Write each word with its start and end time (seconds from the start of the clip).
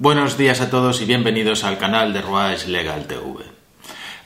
Buenos 0.00 0.38
días 0.38 0.60
a 0.60 0.70
todos 0.70 1.00
y 1.00 1.06
bienvenidos 1.06 1.64
al 1.64 1.76
canal 1.76 2.12
de 2.12 2.22
Ruais 2.22 2.68
Legal 2.68 3.08
TV. 3.08 3.44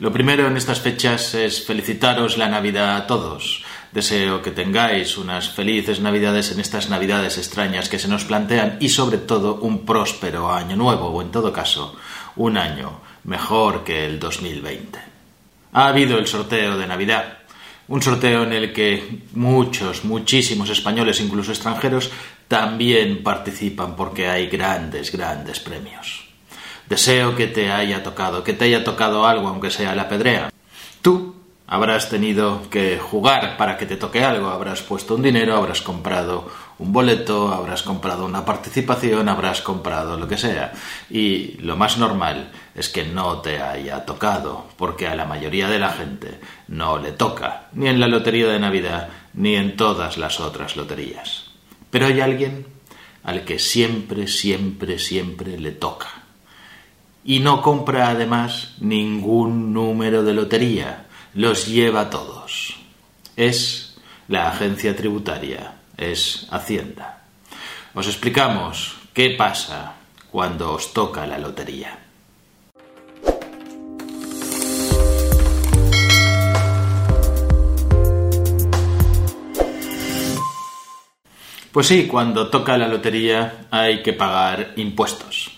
Lo 0.00 0.12
primero 0.12 0.46
en 0.46 0.58
estas 0.58 0.80
fechas 0.80 1.34
es 1.34 1.64
felicitaros 1.64 2.36
la 2.36 2.50
Navidad 2.50 2.94
a 2.94 3.06
todos. 3.06 3.64
Deseo 3.90 4.42
que 4.42 4.50
tengáis 4.50 5.16
unas 5.16 5.48
felices 5.48 6.00
Navidades 6.00 6.52
en 6.52 6.60
estas 6.60 6.90
Navidades 6.90 7.38
extrañas 7.38 7.88
que 7.88 7.98
se 7.98 8.08
nos 8.08 8.26
plantean 8.26 8.76
y 8.80 8.90
sobre 8.90 9.16
todo 9.16 9.60
un 9.62 9.86
próspero 9.86 10.52
año 10.52 10.76
nuevo 10.76 11.06
o 11.06 11.22
en 11.22 11.30
todo 11.30 11.54
caso 11.54 11.96
un 12.36 12.58
año 12.58 13.00
mejor 13.24 13.82
que 13.82 14.04
el 14.04 14.20
2020. 14.20 14.98
Ha 15.72 15.86
habido 15.86 16.18
el 16.18 16.26
sorteo 16.26 16.76
de 16.76 16.86
Navidad 16.86 17.38
un 17.88 18.02
sorteo 18.02 18.44
en 18.44 18.52
el 18.52 18.72
que 18.72 19.20
muchos, 19.34 20.04
muchísimos 20.04 20.70
españoles, 20.70 21.20
incluso 21.20 21.52
extranjeros, 21.52 22.10
también 22.48 23.22
participan 23.22 23.96
porque 23.96 24.28
hay 24.28 24.46
grandes, 24.46 25.12
grandes 25.12 25.60
premios. 25.60 26.24
Deseo 26.88 27.34
que 27.34 27.46
te 27.46 27.70
haya 27.70 28.02
tocado, 28.02 28.44
que 28.44 28.52
te 28.52 28.66
haya 28.66 28.84
tocado 28.84 29.26
algo, 29.26 29.48
aunque 29.48 29.70
sea 29.70 29.94
la 29.94 30.08
pedrea. 30.08 30.52
Tú 31.00 31.31
habrás 31.72 32.10
tenido 32.10 32.68
que 32.68 32.98
jugar 32.98 33.56
para 33.56 33.78
que 33.78 33.86
te 33.86 33.96
toque 33.96 34.22
algo, 34.22 34.50
habrás 34.50 34.82
puesto 34.82 35.14
un 35.14 35.22
dinero, 35.22 35.56
habrás 35.56 35.80
comprado 35.80 36.46
un 36.78 36.92
boleto, 36.92 37.50
habrás 37.50 37.82
comprado 37.82 38.26
una 38.26 38.44
participación, 38.44 39.26
habrás 39.26 39.62
comprado 39.62 40.18
lo 40.18 40.28
que 40.28 40.36
sea. 40.36 40.74
Y 41.08 41.54
lo 41.62 41.74
más 41.74 41.96
normal 41.96 42.52
es 42.74 42.90
que 42.90 43.06
no 43.06 43.38
te 43.38 43.62
haya 43.62 44.04
tocado, 44.04 44.66
porque 44.76 45.08
a 45.08 45.14
la 45.14 45.24
mayoría 45.24 45.66
de 45.66 45.78
la 45.78 45.88
gente 45.88 46.40
no 46.68 46.98
le 46.98 47.12
toca, 47.12 47.68
ni 47.72 47.88
en 47.88 48.00
la 48.00 48.06
lotería 48.06 48.48
de 48.48 48.60
Navidad, 48.60 49.08
ni 49.32 49.56
en 49.56 49.74
todas 49.74 50.18
las 50.18 50.40
otras 50.40 50.76
loterías. 50.76 51.52
Pero 51.90 52.04
hay 52.04 52.20
alguien 52.20 52.66
al 53.24 53.46
que 53.46 53.58
siempre, 53.58 54.26
siempre, 54.26 54.98
siempre 54.98 55.58
le 55.58 55.70
toca. 55.72 56.08
Y 57.24 57.40
no 57.40 57.62
compra 57.62 58.10
además 58.10 58.74
ningún 58.78 59.72
número 59.72 60.22
de 60.22 60.34
lotería, 60.34 61.06
los 61.34 61.66
lleva 61.66 62.10
todos. 62.10 62.76
Es 63.36 63.96
la 64.28 64.48
agencia 64.48 64.94
tributaria, 64.94 65.74
es 65.96 66.46
Hacienda. 66.50 67.24
Os 67.94 68.06
explicamos 68.06 68.96
qué 69.12 69.30
pasa 69.30 69.94
cuando 70.30 70.72
os 70.72 70.92
toca 70.92 71.26
la 71.26 71.38
lotería. 71.38 71.98
Pues 81.72 81.86
sí, 81.86 82.06
cuando 82.06 82.50
toca 82.50 82.76
la 82.76 82.86
lotería 82.86 83.66
hay 83.70 84.02
que 84.02 84.12
pagar 84.12 84.74
impuestos. 84.76 85.51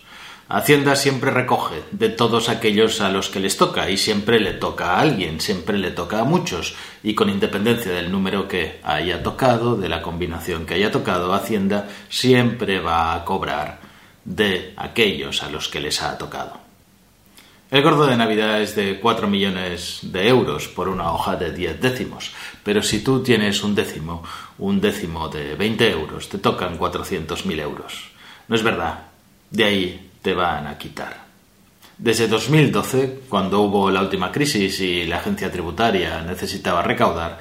Hacienda 0.47 0.95
siempre 0.95 1.31
recoge 1.31 1.83
de 1.91 2.11
todos 2.11 2.51
aquellos 2.51 3.01
a 3.01 3.09
los 3.09 3.31
que 3.31 3.41
les 3.41 3.57
toca 3.57 3.89
y 3.89 3.97
siempre 3.97 4.39
le 4.39 4.53
toca 4.53 4.93
a 4.93 5.01
alguien, 5.01 5.41
siempre 5.41 5.79
le 5.79 5.91
toca 5.91 6.21
a 6.21 6.25
muchos 6.25 6.75
y 7.03 7.15
con 7.15 7.31
independencia 7.31 7.93
del 7.93 8.13
número 8.13 8.47
que 8.47 8.79
haya 8.85 9.23
tocado, 9.23 9.77
de 9.77 9.89
la 9.89 10.03
combinación 10.03 10.67
que 10.67 10.75
haya 10.75 10.91
tocado, 10.91 11.33
Hacienda 11.33 11.89
siempre 12.11 12.79
va 12.81 13.15
a 13.15 13.25
cobrar 13.25 13.81
de 14.27 14.75
aquellos 14.77 15.43
a 15.43 15.51
los 15.51 15.69
que 15.69 15.81
les 15.81 16.03
ha 16.03 16.19
tocado. 16.19 16.59
El 17.71 17.83
gordo 17.83 18.07
de 18.07 18.17
Navidad 18.17 18.61
es 18.61 18.77
de 18.77 19.01
4 19.01 19.27
millones 19.27 20.01
de 20.03 20.29
euros 20.29 20.69
por 20.69 20.89
una 20.89 21.11
hoja 21.11 21.37
de 21.37 21.53
10 21.53 21.81
décimos, 21.81 22.33
pero 22.63 22.83
si 22.83 23.03
tú 23.03 23.23
tienes 23.23 23.65
un 23.65 23.75
décimo, 23.75 24.23
un 24.59 24.79
décimo 24.79 25.29
de 25.29 25.55
20 25.57 25.91
euros, 25.91 26.29
te 26.29 26.37
tocan 26.37 26.79
400.000 26.79 27.61
euros. 27.61 28.11
No 28.47 28.55
es 28.55 28.63
verdad, 28.63 29.07
de 29.51 29.65
ahí 29.65 30.11
te 30.25 30.33
van 30.33 30.67
a 30.67 30.79
quitar. 30.79 31.23
Desde 31.99 32.29
2012, 32.29 33.21
cuando 33.29 33.61
hubo 33.61 33.91
la 33.91 34.01
última 34.01 34.33
crisis 34.33 34.81
y 34.81 35.05
la 35.05 35.19
agencia 35.19 35.53
tributaria 35.53 36.23
necesitaba 36.23 36.81
recaudar, 36.81 37.39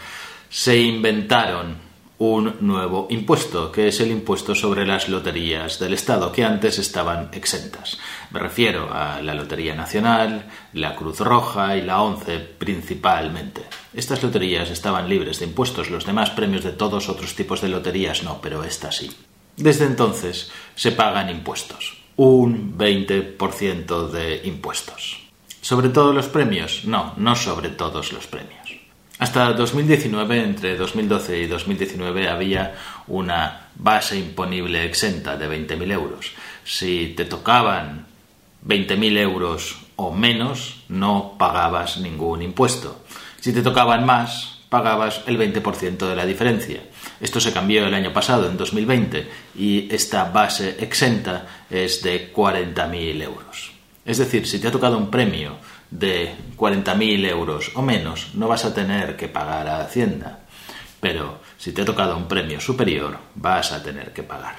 se 0.49 0.77
inventaron 0.77 1.77
un 2.17 2.57
nuevo 2.59 3.07
impuesto, 3.09 3.71
que 3.71 3.87
es 3.87 4.01
el 4.01 4.11
impuesto 4.11 4.53
sobre 4.53 4.85
las 4.85 5.07
loterías 5.07 5.79
del 5.79 5.93
Estado, 5.93 6.29
que 6.33 6.43
antes 6.43 6.77
estaban 6.77 7.29
exentas. 7.31 7.99
Me 8.31 8.39
refiero 8.39 8.93
a 8.93 9.21
la 9.21 9.33
Lotería 9.33 9.75
Nacional, 9.75 10.45
la 10.73 10.93
Cruz 10.93 11.21
Roja 11.21 11.77
y 11.77 11.83
la 11.83 12.01
ONCE 12.01 12.39
principalmente. 12.39 13.61
Estas 13.93 14.21
loterías 14.21 14.69
estaban 14.69 15.07
libres 15.07 15.39
de 15.39 15.45
impuestos, 15.45 15.89
los 15.89 16.05
demás 16.05 16.31
premios 16.31 16.65
de 16.65 16.73
todos 16.73 17.07
otros 17.07 17.33
tipos 17.33 17.61
de 17.61 17.69
loterías 17.69 18.23
no, 18.23 18.41
pero 18.41 18.63
esta 18.65 18.91
sí. 18.91 19.09
Desde 19.55 19.85
entonces 19.85 20.51
se 20.75 20.91
pagan 20.91 21.29
impuestos, 21.29 22.02
un 22.15 22.77
20% 22.77 24.09
de 24.09 24.41
impuestos. 24.45 25.19
¿Sobre 25.61 25.89
todos 25.89 26.13
los 26.13 26.27
premios? 26.27 26.85
No, 26.85 27.13
no 27.17 27.35
sobre 27.35 27.69
todos 27.69 28.11
los 28.11 28.27
premios. 28.27 28.63
Hasta 29.19 29.53
2019, 29.53 30.43
entre 30.43 30.75
2012 30.75 31.39
y 31.39 31.47
2019, 31.47 32.27
había 32.27 32.75
una 33.07 33.69
base 33.75 34.17
imponible 34.17 34.83
exenta 34.83 35.37
de 35.37 35.47
20.000 35.47 35.91
euros. 35.91 36.31
Si 36.65 37.13
te 37.15 37.25
tocaban 37.25 38.05
20.000 38.65 39.17
euros 39.17 39.77
o 39.95 40.11
menos, 40.11 40.83
no 40.89 41.35
pagabas 41.37 41.97
ningún 41.97 42.41
impuesto. 42.41 43.03
Si 43.39 43.53
te 43.53 43.61
tocaban 43.61 44.05
más, 44.05 44.62
pagabas 44.73 45.21
el 45.27 45.37
20% 45.37 46.09
de 46.09 46.15
la 46.15 46.25
diferencia. 46.25 46.81
Esto 47.21 47.39
se 47.39 47.53
cambió 47.53 47.85
el 47.85 47.93
año 47.93 48.11
pasado, 48.11 48.49
en 48.49 48.57
2020, 48.57 49.29
y 49.55 49.87
esta 49.93 50.23
base 50.31 50.77
exenta 50.79 51.45
es 51.69 52.01
de 52.01 52.33
40.000 52.33 53.21
euros. 53.21 53.71
Es 54.03 54.17
decir, 54.17 54.47
si 54.47 54.57
te 54.57 54.69
ha 54.69 54.71
tocado 54.71 54.97
un 54.97 55.11
premio 55.11 55.57
de 55.91 56.33
40.000 56.57 57.29
euros 57.29 57.69
o 57.75 57.83
menos, 57.83 58.31
no 58.33 58.47
vas 58.47 58.65
a 58.65 58.73
tener 58.73 59.15
que 59.15 59.27
pagar 59.27 59.67
a 59.67 59.81
Hacienda. 59.81 60.39
Pero 60.99 61.37
si 61.59 61.71
te 61.71 61.83
ha 61.83 61.85
tocado 61.85 62.17
un 62.17 62.27
premio 62.27 62.59
superior, 62.59 63.19
vas 63.35 63.73
a 63.73 63.83
tener 63.83 64.11
que 64.11 64.23
pagar. 64.23 64.55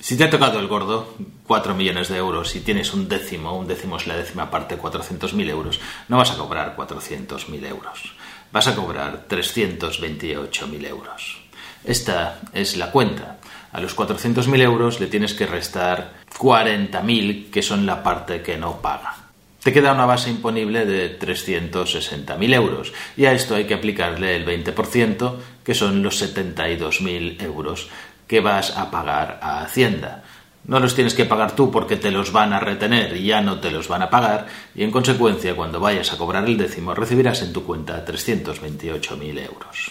Si 0.00 0.16
te 0.16 0.24
ha 0.24 0.30
tocado 0.30 0.58
el 0.58 0.66
gordo, 0.66 1.14
4 1.46 1.76
millones 1.76 2.08
de 2.08 2.16
euros, 2.16 2.56
y 2.56 2.60
tienes 2.62 2.92
un 2.92 3.08
décimo, 3.08 3.56
un 3.56 3.68
décimo 3.68 3.98
es 3.98 4.08
la 4.08 4.16
décima 4.16 4.50
parte, 4.50 4.76
400.000 4.76 5.48
euros, 5.48 5.78
no 6.08 6.16
vas 6.16 6.32
a 6.32 6.36
cobrar 6.36 6.74
400.000 6.76 7.64
euros, 7.68 8.12
vas 8.52 8.68
a 8.68 8.74
cobrar 8.74 9.26
328.000 9.28 10.86
euros. 10.86 11.42
Esta 11.84 12.40
es 12.52 12.76
la 12.76 12.90
cuenta. 12.90 13.38
A 13.72 13.80
los 13.80 13.96
400.000 13.96 14.60
euros 14.60 15.00
le 15.00 15.06
tienes 15.06 15.34
que 15.34 15.46
restar 15.46 16.14
40.000, 16.38 17.50
que 17.50 17.62
son 17.62 17.86
la 17.86 18.02
parte 18.02 18.42
que 18.42 18.56
no 18.56 18.80
paga 18.80 19.22
te 19.62 19.72
queda 19.72 19.92
una 19.92 20.06
base 20.06 20.30
imponible 20.30 20.84
de 20.84 21.18
360.000 21.18 22.54
euros 22.54 22.92
y 23.16 23.26
a 23.26 23.32
esto 23.32 23.54
hay 23.54 23.64
que 23.64 23.74
aplicarle 23.74 24.34
el 24.34 24.44
20%, 24.44 25.36
que 25.64 25.74
son 25.74 26.02
los 26.02 26.20
72.000 26.20 27.42
euros 27.42 27.88
que 28.26 28.40
vas 28.40 28.76
a 28.76 28.90
pagar 28.90 29.38
a 29.42 29.62
Hacienda. 29.62 30.21
No 30.64 30.78
los 30.78 30.94
tienes 30.94 31.14
que 31.14 31.24
pagar 31.24 31.56
tú 31.56 31.70
porque 31.70 31.96
te 31.96 32.12
los 32.12 32.30
van 32.30 32.52
a 32.52 32.60
retener 32.60 33.16
y 33.16 33.24
ya 33.26 33.40
no 33.40 33.58
te 33.58 33.70
los 33.70 33.88
van 33.88 34.02
a 34.02 34.10
pagar 34.10 34.46
y 34.74 34.84
en 34.84 34.92
consecuencia 34.92 35.56
cuando 35.56 35.80
vayas 35.80 36.12
a 36.12 36.18
cobrar 36.18 36.44
el 36.44 36.56
décimo 36.56 36.94
recibirás 36.94 37.42
en 37.42 37.52
tu 37.52 37.64
cuenta 37.64 38.04
328.000 38.04 39.38
euros. 39.44 39.90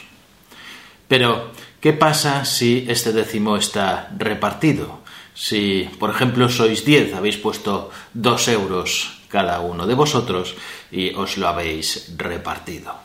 Pero, 1.09 1.51
¿qué 1.81 1.91
pasa 1.91 2.45
si 2.45 2.85
este 2.87 3.11
décimo 3.11 3.57
está 3.57 4.09
repartido? 4.17 5.01
Si, 5.33 5.89
por 5.99 6.09
ejemplo, 6.09 6.47
sois 6.47 6.85
10, 6.85 7.15
habéis 7.15 7.35
puesto 7.35 7.91
2 8.13 8.47
euros 8.47 9.19
cada 9.27 9.59
uno 9.59 9.87
de 9.87 9.95
vosotros 9.95 10.55
y 10.91 11.13
os 11.15 11.37
lo 11.37 11.49
habéis 11.49 12.13
repartido. 12.15 12.95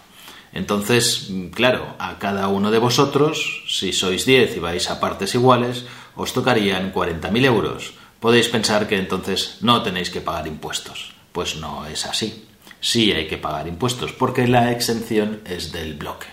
Entonces, 0.53 1.31
claro, 1.53 1.97
a 1.99 2.19
cada 2.19 2.47
uno 2.49 2.71
de 2.71 2.79
vosotros, 2.79 3.65
si 3.69 3.93
sois 3.93 4.25
10 4.25 4.57
y 4.57 4.61
vais 4.61 4.89
a 4.89 5.01
partes 5.01 5.35
iguales, 5.35 5.85
os 6.17 6.33
tocarían 6.33 6.93
40.000 6.93 7.45
euros. 7.45 7.95
Podéis 8.19 8.49
pensar 8.49 8.89
que 8.89 8.99
entonces 8.99 9.59
no 9.61 9.83
tenéis 9.83 10.11
que 10.11 10.21
pagar 10.21 10.47
impuestos. 10.47 11.13
Pues 11.33 11.57
no 11.57 11.87
es 11.87 12.07
así. 12.07 12.49
Sí 12.81 13.13
hay 13.13 13.29
que 13.29 13.39
pagar 13.39 13.69
impuestos 13.69 14.13
porque 14.13 14.49
la 14.49 14.73
exención 14.73 15.41
es 15.45 15.73
del 15.73 15.95
bloque. 15.95 16.27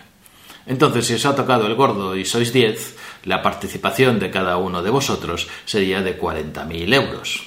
Entonces, 0.65 1.07
si 1.07 1.13
os 1.15 1.25
ha 1.25 1.35
tocado 1.35 1.67
el 1.67 1.75
gordo 1.75 2.15
y 2.15 2.23
sois 2.23 2.53
10, 2.53 3.25
la 3.25 3.41
participación 3.41 4.17
de 4.17 4.31
cada 4.31 4.55
uno 4.57 4.81
de 4.81 4.89
vosotros 4.89 5.47
sería 5.65 6.01
de 6.01 6.17
40.000 6.17 6.93
euros. 6.93 7.43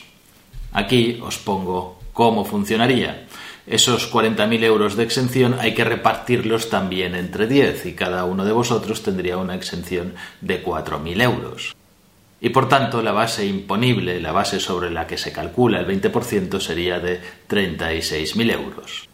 Aquí 0.73 1.19
os 1.25 1.39
pongo 1.39 1.97
¿Cómo 2.17 2.47
funcionaría? 2.47 3.27
Esos 3.67 4.11
40.000 4.11 4.65
euros 4.65 4.97
de 4.97 5.05
exención 5.05 5.55
hay 5.61 5.75
que 5.75 5.85
repartirlos 5.85 6.71
también 6.71 7.15
entre 7.15 7.47
10 7.47 7.85
y 7.85 7.93
cada 7.93 8.25
uno 8.25 8.47
de 8.47 8.53
vosotros 8.53 9.03
tendría 9.03 9.37
una 9.37 9.55
exención 9.55 10.15
de 10.41 10.65
4.000 10.65 11.23
euros. 11.23 11.77
Y 12.41 12.51
por 12.51 12.69
tanto 12.69 13.03
la 13.03 13.13
base 13.13 13.47
imponible, 13.47 14.21
la 14.21 14.33
base 14.33 14.61
sobre 14.61 14.91
la 14.91 15.07
que 15.07 15.17
se 15.19 15.33
calcula 15.33 15.81
el 15.81 15.87
20% 15.87 16.61
sería 16.61 17.01
de 17.01 17.21
36.000 17.49 18.53
euros, 18.53 19.09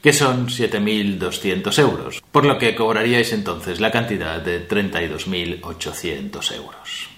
que 0.00 0.12
son 0.12 0.48
7.200 0.48 1.78
euros, 1.78 2.22
por 2.30 2.44
lo 2.44 2.58
que 2.58 2.74
cobraríais 2.74 3.32
entonces 3.32 3.80
la 3.80 3.90
cantidad 3.90 4.40
de 4.40 4.68
32.800 4.68 6.54
euros. 6.54 7.11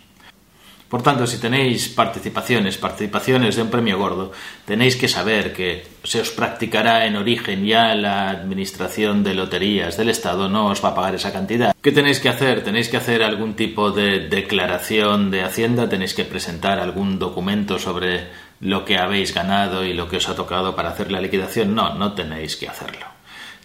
Por 0.94 1.02
tanto, 1.02 1.26
si 1.26 1.40
tenéis 1.40 1.88
participaciones, 1.88 2.78
participaciones 2.78 3.56
de 3.56 3.62
un 3.62 3.68
premio 3.68 3.98
gordo, 3.98 4.30
tenéis 4.64 4.94
que 4.94 5.08
saber 5.08 5.52
que 5.52 5.84
se 6.04 6.20
os 6.20 6.30
practicará 6.30 7.06
en 7.06 7.16
origen 7.16 7.66
ya 7.66 7.96
la 7.96 8.30
Administración 8.30 9.24
de 9.24 9.34
Loterías 9.34 9.96
del 9.96 10.08
Estado 10.08 10.48
no 10.48 10.68
os 10.68 10.84
va 10.84 10.90
a 10.90 10.94
pagar 10.94 11.16
esa 11.16 11.32
cantidad. 11.32 11.74
¿Qué 11.82 11.90
tenéis 11.90 12.20
que 12.20 12.28
hacer? 12.28 12.62
Tenéis 12.62 12.88
que 12.88 12.96
hacer 12.96 13.24
algún 13.24 13.54
tipo 13.54 13.90
de 13.90 14.28
declaración 14.28 15.32
de 15.32 15.42
Hacienda, 15.42 15.88
tenéis 15.88 16.14
que 16.14 16.24
presentar 16.24 16.78
algún 16.78 17.18
documento 17.18 17.80
sobre 17.80 18.28
lo 18.60 18.84
que 18.84 18.96
habéis 18.96 19.34
ganado 19.34 19.84
y 19.84 19.94
lo 19.94 20.08
que 20.08 20.18
os 20.18 20.28
ha 20.28 20.36
tocado 20.36 20.76
para 20.76 20.90
hacer 20.90 21.10
la 21.10 21.20
liquidación. 21.20 21.74
No, 21.74 21.94
no 21.94 22.12
tenéis 22.12 22.54
que 22.54 22.68
hacerlo 22.68 23.13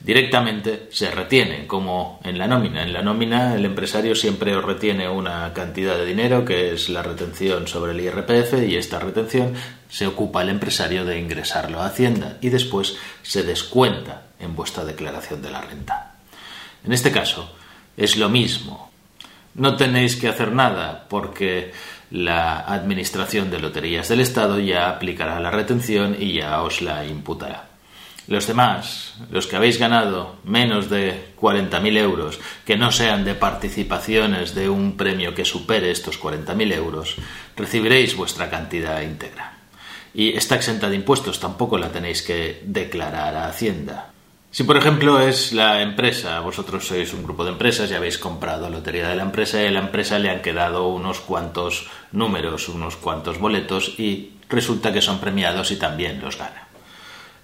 directamente 0.01 0.88
se 0.92 1.12
retiene, 1.12 1.68
como 1.68 2.19
en 2.24 2.38
la 2.38 2.48
nómina. 2.48 2.84
En 2.84 2.94
la 2.94 3.01
nómina 3.01 3.56
el 3.56 3.66
empresario 3.66 4.16
siempre 4.16 4.56
os 4.56 4.63
retiene 4.63 5.10
una 5.10 5.51
cantidad 5.54 5.98
de 5.98 6.06
dinero 6.06 6.46
que 6.46 6.74
es 6.74 6.90
la 6.90 7.04
retención 7.04 7.68
sobre 7.68 7.92
el 7.92 8.01
IRPF 8.01 8.54
y 8.68 8.75
esta 8.75 9.00
retención 9.00 9.54
se 9.90 10.07
ocupa 10.07 10.42
el 10.42 10.50
empresario 10.50 11.06
de 11.06 11.19
ingresarlo 11.19 11.81
a 11.81 11.88
Hacienda 11.88 12.38
y 12.42 12.50
después 12.50 12.98
se 13.24 13.44
descuenta 13.44 14.24
en 14.40 14.56
vuestra 14.56 14.86
declaración 14.86 15.42
de 15.42 15.51
la 15.51 15.62
renta. 15.62 16.16
En 16.84 16.94
este 16.94 17.12
caso 17.12 17.56
es 17.98 18.16
lo 18.16 18.30
mismo. 18.30 18.90
No 19.56 19.75
tenéis 19.75 20.16
que 20.16 20.30
hacer 20.30 20.54
nada 20.54 21.06
porque 21.10 21.74
la 22.12 22.60
Administración 22.60 23.52
de 23.52 23.60
Loterías 23.60 24.07
del 24.07 24.22
Estado 24.22 24.60
ya 24.60 24.90
aplicará 24.90 25.40
la 25.40 25.52
retención 25.52 26.16
y 26.18 26.34
ya 26.34 26.62
os 26.62 26.81
la 26.81 27.06
imputará. 27.06 27.69
Los 28.30 28.46
demás, 28.46 29.16
los 29.31 29.48
que 29.48 29.56
habéis 29.56 29.80
ganado 29.80 30.36
menos 30.44 30.88
de 30.88 31.34
40.000 31.42 31.98
euros, 31.98 32.40
que 32.64 32.78
no 32.78 32.92
sean 32.92 33.26
de 33.26 33.34
participaciones 33.34 34.54
de 34.54 34.70
un 34.70 34.98
premio 34.98 35.34
que 35.34 35.46
supere 35.46 35.90
estos 35.90 36.22
40.000 36.22 36.74
euros, 36.76 37.16
recibiréis 37.58 38.16
vuestra 38.16 38.52
cantidad 38.52 39.02
íntegra. 39.02 39.58
Y 40.14 40.38
está 40.38 40.58
exenta 40.58 40.92
de 40.92 40.98
impuestos, 40.98 41.40
tampoco 41.40 41.80
la 41.80 41.92
tenéis 41.92 42.22
que 42.22 42.62
declarar 42.64 43.36
a 43.36 43.48
Hacienda. 43.48 44.12
Si, 44.52 44.64
por 44.64 44.78
ejemplo, 44.78 45.20
es 45.20 45.52
la 45.52 45.81
empresa, 45.81 46.40
vosotros 46.42 46.86
sois 46.86 47.12
un 47.16 47.24
grupo 47.24 47.44
de 47.44 47.58
empresas 47.58 47.90
y 47.90 47.96
habéis 47.96 48.20
comprado 48.20 48.70
lotería 48.70 49.10
de 49.10 49.16
la 49.16 49.24
empresa 49.24 49.60
y 49.60 49.66
a 49.66 49.72
la 49.72 49.80
empresa 49.80 50.20
le 50.20 50.30
han 50.30 50.44
quedado 50.44 50.88
unos 50.90 51.20
cuantos 51.20 51.90
números, 52.12 52.70
unos 52.70 52.96
cuantos 52.96 53.40
boletos 53.40 53.98
y 53.98 54.34
resulta 54.48 54.94
que 54.94 55.02
son 55.02 55.18
premiados 55.18 55.72
y 55.72 55.78
también 55.78 56.22
los 56.22 56.38
gana. 56.38 56.69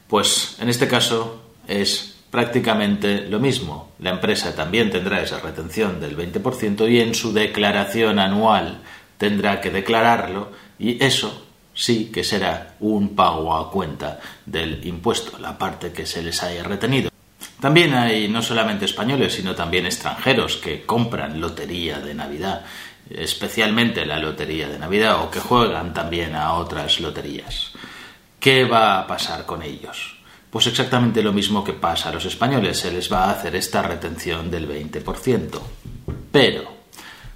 Pues 0.07 0.57
en 0.59 0.69
este 0.69 0.87
caso 0.87 1.41
es 1.67 2.15
prácticamente 2.29 3.21
lo 3.29 3.39
mismo. 3.39 3.93
La 3.99 4.11
empresa 4.11 4.53
también 4.53 4.91
tendrá 4.91 5.21
esa 5.21 5.39
retención 5.39 5.99
del 5.99 6.17
20% 6.17 6.91
y 6.91 6.99
en 6.99 7.15
su 7.15 7.33
declaración 7.33 8.19
anual 8.19 8.81
tendrá 9.17 9.61
que 9.61 9.71
declararlo 9.71 10.51
y 10.77 11.01
eso 11.03 11.45
sí 11.73 12.11
que 12.11 12.23
será 12.23 12.75
un 12.79 13.15
pago 13.15 13.55
a 13.55 13.71
cuenta 13.71 14.19
del 14.45 14.85
impuesto, 14.85 15.37
la 15.39 15.57
parte 15.57 15.91
que 15.91 16.05
se 16.05 16.23
les 16.23 16.41
haya 16.43 16.63
retenido. 16.63 17.09
También 17.59 17.93
hay 17.93 18.27
no 18.27 18.41
solamente 18.41 18.85
españoles, 18.85 19.33
sino 19.33 19.55
también 19.55 19.85
extranjeros 19.85 20.57
que 20.57 20.85
compran 20.85 21.39
lotería 21.39 21.99
de 21.99 22.13
Navidad, 22.13 22.65
especialmente 23.09 24.05
la 24.05 24.19
lotería 24.19 24.67
de 24.67 24.79
Navidad, 24.79 25.21
o 25.23 25.31
que 25.31 25.39
juegan 25.39 25.93
también 25.93 26.35
a 26.35 26.53
otras 26.53 26.99
loterías. 26.99 27.71
¿Qué 28.45 28.63
va 28.63 28.99
a 28.99 29.07
pasar 29.07 29.43
con 29.43 29.63
ellos? 29.63 30.17
Pues 30.51 30.67
exactamente 30.67 31.23
lo 31.23 31.33
mismo 31.33 31.63
que 31.63 31.73
pasa 31.73 32.09
a 32.09 32.13
los 32.13 32.25
españoles, 32.25 32.77
se 32.77 32.91
les 32.91 33.11
va 33.11 33.23
a 33.23 33.31
hacer 33.31 33.55
esta 33.55 33.81
retención 33.81 34.51
del 34.51 34.69
20%. 34.69 35.59
Pero, 36.31 36.71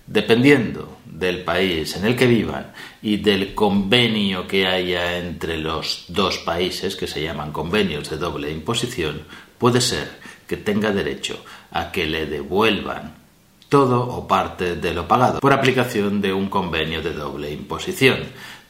dependiendo 0.05 0.99
del 1.05 1.43
país 1.43 1.95
en 1.95 2.05
el 2.05 2.15
que 2.15 2.27
vivan 2.27 2.73
y 3.01 3.17
del 3.17 3.55
convenio 3.55 4.47
que 4.47 4.67
haya 4.67 5.17
entre 5.17 5.57
los 5.57 6.05
dos 6.09 6.37
países, 6.37 6.95
que 6.95 7.07
se 7.07 7.23
llaman 7.23 7.51
convenios 7.51 8.07
de 8.11 8.17
doble 8.17 8.51
imposición, 8.51 9.23
puede 9.57 9.81
ser 9.81 10.19
que 10.45 10.57
tenga 10.57 10.91
derecho 10.91 11.43
a 11.71 11.91
que 11.91 12.05
le 12.05 12.27
devuelvan 12.27 13.15
todo 13.67 14.01
o 14.01 14.27
parte 14.27 14.75
de 14.75 14.93
lo 14.93 15.07
pagado 15.07 15.39
por 15.39 15.53
aplicación 15.53 16.21
de 16.21 16.33
un 16.33 16.49
convenio 16.49 17.01
de 17.01 17.13
doble 17.13 17.51
imposición. 17.51 18.17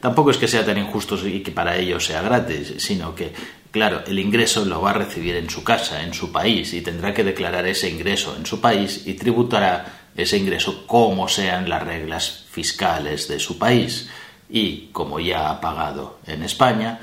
Tampoco 0.00 0.30
es 0.30 0.38
que 0.38 0.48
sea 0.48 0.64
tan 0.64 0.78
injusto 0.78 1.16
y 1.26 1.40
que 1.40 1.52
para 1.52 1.76
ellos 1.76 2.06
sea 2.06 2.22
gratis, 2.22 2.74
sino 2.78 3.14
que, 3.14 3.32
claro, 3.70 4.02
el 4.06 4.18
ingreso 4.18 4.64
lo 4.64 4.80
va 4.80 4.90
a 4.90 4.94
recibir 4.94 5.36
en 5.36 5.50
su 5.50 5.62
casa, 5.62 6.02
en 6.02 6.14
su 6.14 6.32
país, 6.32 6.72
y 6.72 6.80
tendrá 6.80 7.12
que 7.12 7.22
declarar 7.22 7.66
ese 7.66 7.90
ingreso 7.90 8.34
en 8.34 8.46
su 8.46 8.60
país 8.60 9.02
y 9.06 9.14
tributará 9.14 10.08
ese 10.16 10.38
ingreso 10.38 10.86
como 10.86 11.28
sean 11.28 11.68
las 11.68 11.82
reglas 11.82 12.46
fiscales 12.50 13.28
de 13.28 13.38
su 13.38 13.58
país. 13.58 14.08
Y, 14.48 14.88
como 14.92 15.20
ya 15.20 15.50
ha 15.50 15.60
pagado 15.60 16.18
en 16.26 16.42
España, 16.42 16.98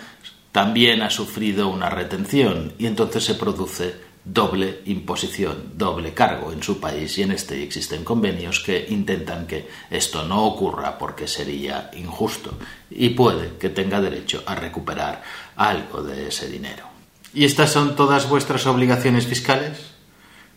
también 0.52 1.04
ha 1.04 1.12
sufrido 1.12 1.70
una 1.70 1.92
retención 1.92 2.74
y 2.80 2.88
entonces 2.88 3.24
se 3.24 3.36
produce 3.36 4.07
doble 4.34 4.82
imposición, 4.86 5.72
doble 5.76 6.14
cargo 6.14 6.52
en 6.52 6.62
su 6.62 6.80
país 6.80 7.18
y 7.18 7.24
en 7.24 7.32
este 7.32 7.64
existen 7.64 8.04
convenios 8.04 8.60
que 8.60 8.86
intentan 8.90 9.48
que 9.48 9.70
esto 9.90 10.24
no 10.26 10.46
ocurra 10.46 10.98
porque 10.98 11.28
sería 11.28 11.90
injusto 11.96 12.58
y 12.90 13.10
puede 13.10 13.58
que 13.58 13.70
tenga 13.70 14.02
derecho 14.02 14.44
a 14.46 14.56
recuperar 14.56 15.24
algo 15.56 16.04
de 16.04 16.28
ese 16.28 16.50
dinero. 16.50 16.86
¿Y 17.34 17.46
estas 17.46 17.72
son 17.72 17.96
todas 17.96 18.28
vuestras 18.28 18.66
obligaciones 18.66 19.28
fiscales? 19.28 19.92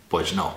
Pues 0.09 0.35
no. 0.35 0.55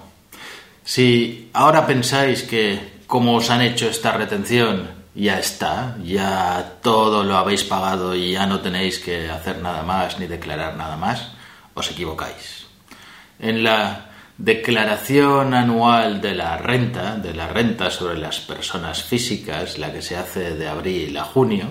Si 0.84 1.50
ahora 1.54 1.86
pensáis 1.86 2.44
que 2.44 2.94
como 3.06 3.36
os 3.36 3.52
han 3.52 3.62
hecho 3.62 3.88
esta 3.88 4.12
retención 4.12 5.04
ya 5.14 5.38
está, 5.38 5.98
ya 6.04 6.80
todo 6.82 7.24
lo 7.24 7.38
habéis 7.38 7.64
pagado 7.64 8.16
y 8.16 8.32
ya 8.32 8.48
no 8.48 8.62
tenéis 8.62 8.98
que 8.98 9.30
hacer 9.30 9.60
nada 9.60 9.84
más 9.84 10.18
ni 10.18 10.26
declarar 10.26 10.76
nada 10.76 10.98
más, 10.98 11.34
os 11.76 11.92
equivocáis 11.92 12.63
en 13.44 13.64
la 13.64 14.06
declaración 14.38 15.54
anual 15.54 16.22
de 16.22 16.34
la 16.34 16.58
renta, 16.58 17.18
de 17.18 17.34
la 17.34 17.48
renta 17.48 17.92
sobre 17.92 18.18
las 18.18 18.40
personas 18.40 19.04
físicas, 19.04 19.78
la 19.78 19.92
que 19.92 20.02
se 20.02 20.16
hace 20.16 20.56
de 20.56 20.68
abril 20.68 21.16
a 21.18 21.26
junio, 21.26 21.68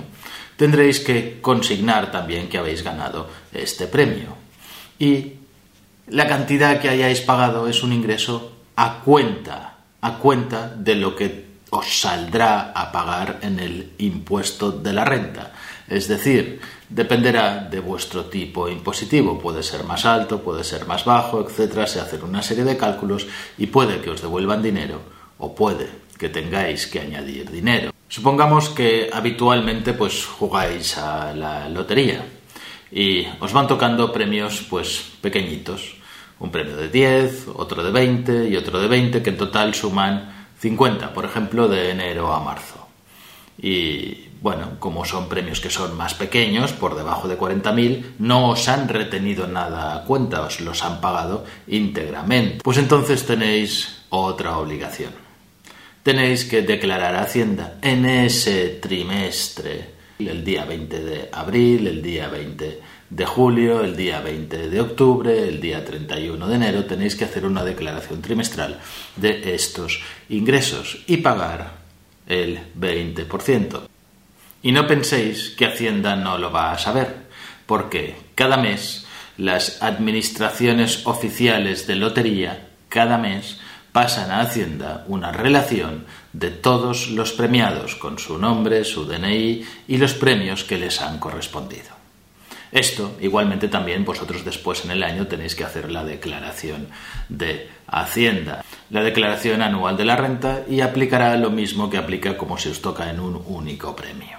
tendréis 0.56 1.00
que 1.00 1.40
consignar 1.40 2.12
también 2.12 2.48
que 2.48 2.58
habéis 2.58 2.84
ganado 2.84 3.28
este 3.52 3.86
premio. 3.86 4.36
Y 4.98 5.32
la 6.08 6.28
cantidad 6.28 6.78
que 6.78 6.90
hayáis 6.90 7.22
pagado 7.22 7.66
es 7.68 7.82
un 7.82 7.92
ingreso 7.92 8.52
a 8.76 9.00
cuenta, 9.00 9.78
a 10.02 10.18
cuenta 10.18 10.68
de 10.68 10.94
lo 10.94 11.16
que 11.16 11.52
os 11.70 12.00
saldrá 12.00 12.72
a 12.72 12.92
pagar 12.92 13.38
en 13.40 13.58
el 13.58 13.92
impuesto 13.98 14.70
de 14.72 14.92
la 14.92 15.06
renta. 15.06 15.52
Es 15.88 16.06
decir, 16.06 16.60
dependerá 16.94 17.68
de 17.70 17.80
vuestro 17.80 18.26
tipo 18.26 18.68
impositivo. 18.68 19.38
Puede 19.38 19.62
ser 19.62 19.84
más 19.84 20.04
alto, 20.04 20.40
puede 20.42 20.64
ser 20.64 20.86
más 20.86 21.04
bajo, 21.04 21.40
etcétera. 21.40 21.86
Se 21.86 22.00
hacen 22.00 22.22
una 22.22 22.42
serie 22.42 22.64
de 22.64 22.76
cálculos 22.76 23.26
y 23.58 23.66
puede 23.66 24.00
que 24.00 24.10
os 24.10 24.20
devuelvan 24.20 24.62
dinero 24.62 25.00
o 25.38 25.54
puede 25.54 25.88
que 26.18 26.28
tengáis 26.28 26.86
que 26.86 27.00
añadir 27.00 27.50
dinero. 27.50 27.92
Supongamos 28.08 28.68
que 28.68 29.10
habitualmente 29.12 29.94
pues 29.94 30.26
jugáis 30.26 30.98
a 30.98 31.32
la 31.32 31.68
lotería 31.68 32.24
y 32.90 33.26
os 33.40 33.52
van 33.52 33.66
tocando 33.66 34.12
premios 34.12 34.64
pues 34.68 35.12
pequeñitos. 35.20 35.96
Un 36.38 36.50
premio 36.50 36.76
de 36.76 36.88
10, 36.88 37.48
otro 37.54 37.82
de 37.82 37.90
20 37.90 38.48
y 38.48 38.56
otro 38.56 38.80
de 38.80 38.88
20 38.88 39.22
que 39.22 39.30
en 39.30 39.38
total 39.38 39.74
suman 39.74 40.46
50, 40.58 41.14
por 41.14 41.24
ejemplo, 41.24 41.68
de 41.68 41.90
enero 41.90 42.32
a 42.32 42.40
marzo. 42.40 42.81
Y 43.60 44.28
bueno, 44.40 44.72
como 44.80 45.04
son 45.04 45.28
premios 45.28 45.60
que 45.60 45.70
son 45.70 45.96
más 45.96 46.14
pequeños, 46.14 46.72
por 46.72 46.96
debajo 46.96 47.28
de 47.28 47.38
40.000, 47.38 48.14
no 48.18 48.50
os 48.50 48.68
han 48.68 48.88
retenido 48.88 49.46
nada 49.46 49.94
a 49.94 50.04
cuenta, 50.04 50.42
os 50.42 50.60
los 50.60 50.82
han 50.82 51.00
pagado 51.00 51.44
íntegramente. 51.68 52.58
Pues 52.62 52.78
entonces 52.78 53.24
tenéis 53.24 54.04
otra 54.10 54.58
obligación. 54.58 55.12
Tenéis 56.02 56.44
que 56.44 56.62
declarar 56.62 57.14
a 57.14 57.22
Hacienda 57.22 57.78
en 57.80 58.04
ese 58.04 58.80
trimestre, 58.80 59.90
el 60.18 60.44
día 60.44 60.64
20 60.64 61.00
de 61.00 61.28
abril, 61.32 61.86
el 61.86 62.02
día 62.02 62.28
20 62.28 62.80
de 63.10 63.26
julio, 63.26 63.84
el 63.84 63.94
día 63.94 64.20
20 64.20 64.70
de 64.70 64.80
octubre, 64.80 65.48
el 65.48 65.60
día 65.60 65.84
31 65.84 66.48
de 66.48 66.54
enero, 66.54 66.84
tenéis 66.84 67.14
que 67.14 67.26
hacer 67.26 67.44
una 67.44 67.62
declaración 67.62 68.20
trimestral 68.20 68.80
de 69.16 69.54
estos 69.54 70.02
ingresos 70.28 71.04
y 71.06 71.18
pagar 71.18 71.81
el 72.26 72.60
20%. 72.78 73.82
Y 74.62 74.72
no 74.72 74.86
penséis 74.86 75.50
que 75.50 75.66
Hacienda 75.66 76.16
no 76.16 76.38
lo 76.38 76.52
va 76.52 76.72
a 76.72 76.78
saber, 76.78 77.16
porque 77.66 78.16
cada 78.34 78.56
mes 78.56 79.06
las 79.36 79.82
administraciones 79.82 81.06
oficiales 81.06 81.86
de 81.86 81.96
lotería, 81.96 82.68
cada 82.88 83.18
mes, 83.18 83.58
pasan 83.92 84.30
a 84.30 84.40
Hacienda 84.40 85.04
una 85.08 85.32
relación 85.32 86.06
de 86.32 86.50
todos 86.50 87.10
los 87.10 87.32
premiados 87.32 87.94
con 87.96 88.18
su 88.18 88.38
nombre, 88.38 88.84
su 88.84 89.04
DNI 89.04 89.64
y 89.88 89.96
los 89.98 90.14
premios 90.14 90.64
que 90.64 90.78
les 90.78 91.00
han 91.00 91.18
correspondido. 91.18 92.02
Esto, 92.72 93.18
igualmente 93.20 93.68
también 93.68 94.04
vosotros 94.04 94.46
después 94.46 94.84
en 94.86 94.92
el 94.92 95.02
año 95.02 95.26
tenéis 95.26 95.54
que 95.54 95.64
hacer 95.64 95.92
la 95.92 96.04
declaración 96.04 96.88
de 97.28 97.68
Hacienda, 97.86 98.61
la 98.92 99.02
declaración 99.02 99.62
anual 99.62 99.96
de 99.96 100.04
la 100.04 100.16
renta 100.16 100.64
y 100.68 100.82
aplicará 100.82 101.34
lo 101.38 101.50
mismo 101.50 101.88
que 101.88 101.96
aplica 101.96 102.36
como 102.36 102.58
si 102.58 102.68
os 102.68 102.82
toca 102.82 103.08
en 103.08 103.20
un 103.20 103.42
único 103.46 103.96
premio. 103.96 104.36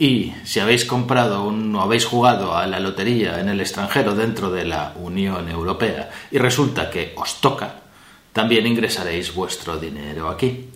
Y 0.00 0.34
si 0.42 0.58
habéis 0.58 0.84
comprado 0.84 1.44
o 1.44 1.80
habéis 1.80 2.04
jugado 2.04 2.56
a 2.56 2.66
la 2.66 2.80
lotería 2.80 3.38
en 3.38 3.48
el 3.48 3.60
extranjero 3.60 4.16
dentro 4.16 4.50
de 4.50 4.64
la 4.64 4.94
Unión 4.96 5.48
Europea 5.48 6.10
y 6.32 6.38
resulta 6.38 6.90
que 6.90 7.12
os 7.16 7.40
toca, 7.40 7.76
también 8.32 8.66
ingresaréis 8.66 9.32
vuestro 9.32 9.76
dinero 9.76 10.28
aquí. 10.28 10.66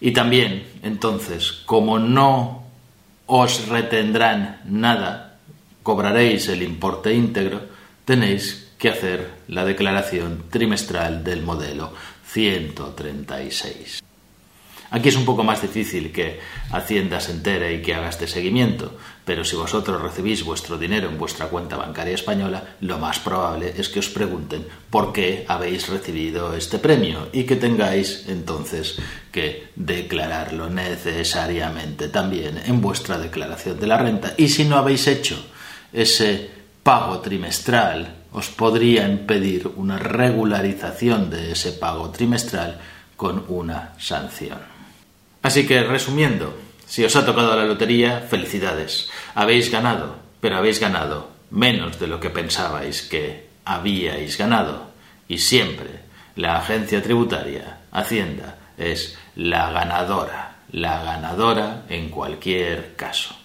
Y 0.00 0.12
también, 0.12 0.64
entonces, 0.84 1.50
como 1.66 1.98
no 1.98 2.62
os 3.26 3.66
retendrán 3.66 4.60
nada, 4.64 5.38
cobraréis 5.82 6.46
el 6.46 6.62
importe 6.62 7.12
íntegro, 7.12 7.62
tenéis 8.04 8.68
que 8.78 8.90
hacer 8.90 9.28
la 9.48 9.64
declaración 9.64 10.44
trimestral 10.50 11.24
del 11.24 11.42
modelo 11.42 11.92
136. 12.28 14.02
Aquí 14.90 15.10
es 15.10 15.16
un 15.16 15.26
poco 15.26 15.44
más 15.44 15.60
difícil 15.60 16.12
que 16.12 16.40
Hacienda 16.70 17.20
se 17.20 17.32
entere 17.32 17.74
y 17.74 17.82
que 17.82 17.94
haga 17.94 18.08
este 18.08 18.26
seguimiento, 18.26 18.96
pero 19.24 19.44
si 19.44 19.54
vosotros 19.54 20.00
recibís 20.00 20.44
vuestro 20.44 20.78
dinero 20.78 21.10
en 21.10 21.18
vuestra 21.18 21.48
cuenta 21.48 21.76
bancaria 21.76 22.14
española, 22.14 22.76
lo 22.80 22.98
más 22.98 23.18
probable 23.18 23.74
es 23.76 23.90
que 23.90 23.98
os 23.98 24.08
pregunten 24.08 24.66
por 24.88 25.12
qué 25.12 25.44
habéis 25.46 25.88
recibido 25.88 26.54
este 26.54 26.78
premio 26.78 27.28
y 27.32 27.44
que 27.44 27.56
tengáis 27.56 28.24
entonces 28.28 28.96
que 29.30 29.68
declararlo 29.76 30.70
necesariamente 30.70 32.08
también 32.08 32.58
en 32.64 32.80
vuestra 32.80 33.18
declaración 33.18 33.78
de 33.78 33.86
la 33.86 33.98
renta. 33.98 34.32
Y 34.38 34.48
si 34.48 34.64
no 34.64 34.76
habéis 34.76 35.06
hecho 35.06 35.38
ese 35.92 36.50
pago 36.82 37.20
trimestral, 37.20 38.17
os 38.32 38.48
podrían 38.48 39.26
pedir 39.26 39.68
una 39.76 39.98
regularización 39.98 41.30
de 41.30 41.52
ese 41.52 41.72
pago 41.72 42.10
trimestral 42.10 42.78
con 43.16 43.44
una 43.48 43.94
sanción. 43.98 44.58
Así 45.42 45.66
que, 45.66 45.82
resumiendo, 45.82 46.54
si 46.86 47.04
os 47.04 47.16
ha 47.16 47.24
tocado 47.24 47.56
la 47.56 47.64
lotería, 47.64 48.20
felicidades. 48.20 49.10
Habéis 49.34 49.70
ganado, 49.70 50.16
pero 50.40 50.56
habéis 50.56 50.80
ganado 50.80 51.30
menos 51.50 51.98
de 51.98 52.06
lo 52.06 52.20
que 52.20 52.30
pensabais 52.30 53.02
que 53.02 53.48
habíais 53.64 54.36
ganado. 54.36 54.90
Y 55.28 55.38
siempre 55.38 56.00
la 56.36 56.58
agencia 56.58 57.02
tributaria, 57.02 57.80
Hacienda, 57.90 58.58
es 58.76 59.18
la 59.34 59.70
ganadora, 59.70 60.58
la 60.70 61.02
ganadora 61.02 61.84
en 61.88 62.10
cualquier 62.10 62.94
caso. 62.96 63.37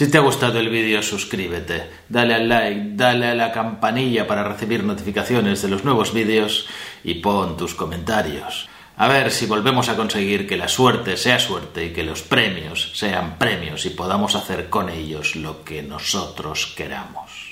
Si 0.00 0.10
te 0.10 0.16
ha 0.16 0.22
gustado 0.22 0.58
el 0.58 0.70
vídeo, 0.70 1.02
suscríbete, 1.02 1.90
dale 2.08 2.32
al 2.32 2.48
like, 2.48 2.92
dale 2.94 3.26
a 3.26 3.34
la 3.34 3.52
campanilla 3.52 4.26
para 4.26 4.42
recibir 4.42 4.82
notificaciones 4.82 5.60
de 5.60 5.68
los 5.68 5.84
nuevos 5.84 6.14
vídeos 6.14 6.66
y 7.04 7.16
pon 7.16 7.58
tus 7.58 7.74
comentarios. 7.74 8.66
A 8.96 9.08
ver 9.08 9.30
si 9.30 9.44
volvemos 9.44 9.90
a 9.90 9.96
conseguir 9.96 10.48
que 10.48 10.56
la 10.56 10.68
suerte 10.68 11.18
sea 11.18 11.38
suerte 11.38 11.84
y 11.84 11.92
que 11.92 12.02
los 12.02 12.22
premios 12.22 12.92
sean 12.94 13.36
premios 13.36 13.84
y 13.84 13.90
podamos 13.90 14.36
hacer 14.36 14.70
con 14.70 14.88
ellos 14.88 15.36
lo 15.36 15.64
que 15.64 15.82
nosotros 15.82 16.72
queramos. 16.74 17.49